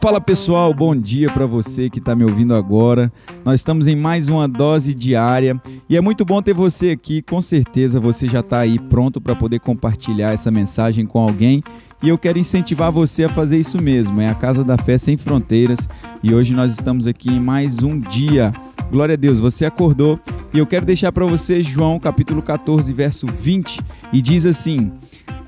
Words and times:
Fala 0.00 0.20
pessoal, 0.20 0.74
bom 0.74 0.94
dia 0.94 1.30
para 1.30 1.46
você 1.46 1.88
que 1.88 1.98
está 1.98 2.14
me 2.14 2.22
ouvindo 2.22 2.54
agora. 2.54 3.10
Nós 3.42 3.60
estamos 3.60 3.86
em 3.86 3.96
mais 3.96 4.28
uma 4.28 4.46
dose 4.46 4.92
diária 4.92 5.58
e 5.88 5.96
é 5.96 6.00
muito 6.00 6.26
bom 6.26 6.42
ter 6.42 6.52
você 6.52 6.90
aqui. 6.90 7.22
Com 7.22 7.40
certeza 7.40 7.98
você 7.98 8.28
já 8.28 8.40
está 8.40 8.58
aí 8.58 8.78
pronto 8.78 9.18
para 9.18 9.34
poder 9.34 9.60
compartilhar 9.60 10.30
essa 10.30 10.50
mensagem 10.50 11.06
com 11.06 11.18
alguém 11.18 11.62
e 12.02 12.08
eu 12.10 12.18
quero 12.18 12.38
incentivar 12.38 12.92
você 12.92 13.24
a 13.24 13.30
fazer 13.30 13.58
isso 13.58 13.80
mesmo. 13.80 14.20
É 14.20 14.28
a 14.28 14.34
Casa 14.34 14.62
da 14.62 14.76
Fé 14.76 14.98
Sem 14.98 15.16
Fronteiras 15.16 15.88
e 16.22 16.34
hoje 16.34 16.52
nós 16.52 16.70
estamos 16.70 17.06
aqui 17.06 17.30
em 17.30 17.40
mais 17.40 17.82
um 17.82 17.98
dia. 17.98 18.52
Glória 18.90 19.14
a 19.14 19.16
Deus, 19.16 19.38
você 19.38 19.64
acordou 19.64 20.20
e 20.52 20.58
eu 20.58 20.66
quero 20.66 20.84
deixar 20.84 21.10
para 21.12 21.24
você 21.24 21.62
João 21.62 21.98
capítulo 21.98 22.42
14, 22.42 22.92
verso 22.92 23.26
20 23.26 23.80
e 24.12 24.20
diz 24.20 24.44
assim: 24.44 24.92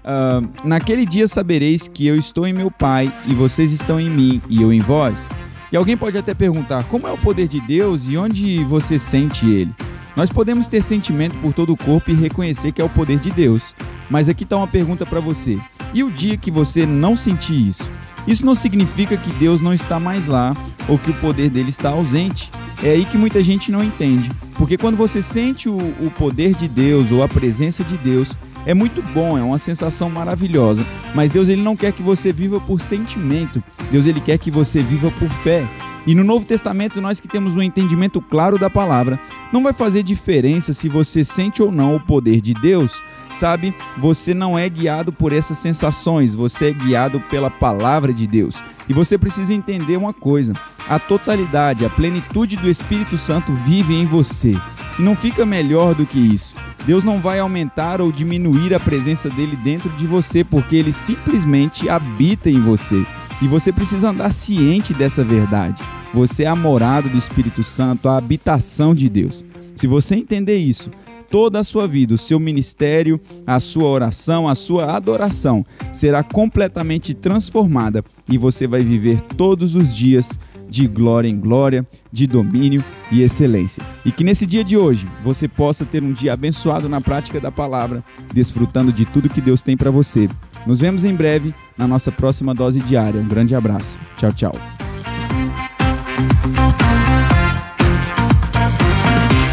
Uh, 0.07 0.49
naquele 0.63 1.05
dia 1.05 1.27
sabereis 1.27 1.89
que 1.89 2.07
eu 2.07 2.17
estou 2.17 2.47
em 2.47 2.53
meu 2.53 2.71
Pai 2.71 3.13
e 3.27 3.35
vocês 3.35 3.73
estão 3.73 3.99
em 3.99 4.09
mim 4.09 4.41
e 4.49 4.63
eu 4.63 4.73
em 4.73 4.79
vós. 4.79 5.29
E 5.73 5.77
alguém 5.77 5.97
pode 5.97 6.17
até 6.17 6.33
perguntar: 6.33 6.85
como 6.85 7.09
é 7.09 7.13
o 7.13 7.19
poder 7.19 7.49
de 7.49 7.61
Deus 7.61 8.07
e 8.09 8.17
onde 8.17 8.63
você 8.65 9.01
sente 9.01 9.45
ele? 9.51 9.75
Nós 10.15 10.31
podemos 10.31 10.69
ter 10.69 10.81
sentimento 10.81 11.37
por 11.39 11.53
todo 11.53 11.73
o 11.73 11.77
corpo 11.77 12.11
e 12.11 12.15
reconhecer 12.15 12.71
que 12.71 12.81
é 12.81 12.85
o 12.85 12.89
poder 12.89 13.19
de 13.19 13.33
Deus. 13.33 13.75
Mas 14.09 14.29
aqui 14.29 14.45
está 14.45 14.57
uma 14.57 14.69
pergunta 14.69 15.05
para 15.05 15.19
você: 15.19 15.59
e 15.93 16.05
o 16.05 16.11
dia 16.11 16.37
que 16.37 16.53
você 16.53 16.87
não 16.87 17.17
sentir 17.17 17.69
isso? 17.69 17.85
Isso 18.29 18.47
não 18.47 18.55
significa 18.55 19.17
que 19.17 19.31
Deus 19.35 19.61
não 19.61 19.75
está 19.75 19.99
mais 19.99 20.27
lá 20.27 20.57
ou 20.89 20.99
que 20.99 21.11
o 21.11 21.15
poder 21.15 21.51
dele 21.51 21.71
está 21.71 21.91
ausente. 21.91 22.53
É 22.83 22.91
aí 22.91 23.05
que 23.05 23.17
muita 23.17 23.43
gente 23.43 23.73
não 23.73 23.83
entende. 23.83 24.31
Porque 24.55 24.77
quando 24.77 24.97
você 24.97 25.23
sente 25.23 25.69
o, 25.69 25.77
o 25.77 26.11
poder 26.11 26.55
de 26.55 26.69
Deus 26.69 27.11
ou 27.11 27.23
a 27.23 27.29
presença 27.29 27.83
de 27.85 27.97
Deus, 27.97 28.37
é 28.67 28.75
muito 28.75 29.01
bom, 29.15 29.39
é 29.39 29.43
uma 29.43 29.59
sensação 29.59 30.11
maravilhosa. 30.11 30.85
Mas 31.15 31.31
Deus 31.31 31.49
ele 31.49 31.63
não 31.63 31.77
quer 31.77 31.93
que 31.93 32.03
você 32.03 32.33
viva 32.33 32.61
por 32.61 32.81
sentimento. 32.81 33.63
Deus 33.91 34.07
ele 34.07 34.21
quer 34.21 34.39
que 34.39 34.51
você 34.51 34.81
viva 34.81 35.11
por 35.13 35.29
fé. 35.43 35.65
E 36.07 36.15
no 36.15 36.23
Novo 36.23 36.47
Testamento, 36.47 37.01
nós 37.01 37.19
que 37.19 37.27
temos 37.27 37.57
um 37.57 37.63
entendimento 37.63 38.21
claro 38.21 38.59
da 38.59 38.71
palavra, 38.71 39.19
não 39.53 39.63
vai 39.63 39.73
fazer 39.73 40.03
diferença 40.03 40.73
se 40.73 40.89
você 40.89 41.25
sente 41.25 41.63
ou 41.63 41.73
não 41.73 41.97
o 41.97 42.01
poder 42.01 42.41
de 42.41 42.55
Deus. 42.55 43.03
Sabe, 43.35 43.75
você 43.99 44.33
não 44.33 44.59
é 44.59 44.67
guiado 44.69 45.13
por 45.13 45.33
essas 45.33 45.59
sensações, 45.59 46.35
você 46.35 46.71
é 46.71 46.73
guiado 46.73 47.21
pela 47.29 47.51
palavra 47.51 48.15
de 48.15 48.27
Deus. 48.27 48.63
E 48.89 48.95
você 48.95 49.19
precisa 49.19 49.53
entender 49.53 49.97
uma 49.97 50.13
coisa: 50.13 50.55
a 50.89 50.99
totalidade, 50.99 51.85
a 51.85 51.91
plenitude 51.91 52.57
do 52.57 52.71
Espírito 52.71 53.19
Santo 53.19 53.53
vive 53.67 53.95
em 53.95 54.07
você. 54.07 54.57
E 54.99 55.03
não 55.03 55.15
fica 55.15 55.45
melhor 55.45 55.95
do 55.95 56.07
que 56.07 56.19
isso. 56.19 56.55
Deus 56.87 57.03
não 57.03 57.21
vai 57.21 57.41
aumentar 57.41 58.01
ou 58.01 58.13
diminuir 58.13 58.73
a 58.73 58.81
presença 58.81 59.29
dele 59.29 59.57
dentro 59.57 59.91
de 59.91 60.07
você, 60.07 60.45
porque 60.45 60.77
ele 60.77 60.93
simplesmente 60.93 61.89
habita 61.89 62.49
em 62.49 62.63
você. 62.63 63.05
E 63.41 63.49
você 63.49 63.73
precisa 63.73 64.11
andar 64.11 64.33
ciente 64.33 64.95
dessa 64.95 65.23
verdade. 65.23 65.83
Você 66.15 66.45
é 66.45 66.47
a 66.47 66.57
morada 66.57 67.09
do 67.09 67.19
Espírito 67.19 67.63
Santo, 67.63 68.09
a 68.09 68.17
habitação 68.17 68.95
de 68.95 69.09
Deus. 69.09 69.45
Se 69.75 69.87
você 69.87 70.15
entender 70.15 70.57
isso, 70.57 70.91
toda 71.31 71.61
a 71.61 71.65
sua 71.65 71.87
vida, 71.87 72.15
o 72.15 72.19
seu 72.19 72.39
ministério, 72.39 73.21
a 73.47 73.61
sua 73.61 73.89
oração, 73.89 74.49
a 74.49 74.55
sua 74.55 74.97
adoração 74.97 75.65
será 75.93 76.23
completamente 76.23 77.13
transformada 77.13 78.03
e 78.29 78.39
você 78.39 78.67
vai 78.67 78.81
viver 78.81 79.21
todos 79.21 79.75
os 79.75 79.95
dias 79.95 80.39
de 80.69 80.87
glória 80.87 81.29
em 81.29 81.39
glória, 81.39 81.87
de 82.13 82.27
domínio 82.27 82.83
e 83.13 83.23
excelência. 83.23 83.83
E 84.05 84.11
que 84.11 84.25
nesse 84.25 84.47
dia 84.47 84.65
de 84.65 84.77
hoje 84.77 85.07
você 85.23 85.47
possa 85.47 85.85
ter 85.85 86.03
um 86.03 86.13
dia 86.13 86.33
abençoado 86.33 86.89
na 86.89 87.01
prática 87.01 87.39
da 87.39 87.53
palavra, 87.53 88.03
desfrutando 88.33 88.93
de 88.93 89.05
tudo 89.05 89.29
que 89.29 89.41
Deus 89.41 89.63
tem 89.63 89.77
para 89.77 89.91
você. 89.91 90.29
Nos 90.67 90.81
vemos 90.81 91.05
em 91.05 91.15
breve 91.15 91.55
na 91.79 91.87
nossa 91.87 92.11
próxima 92.11 92.55
dose 92.55 92.81
diária. 92.81 93.21
Um 93.21 93.29
grande 93.29 93.55
abraço. 93.55 93.99
Tchau, 94.17 94.33
tchau. 94.33 94.53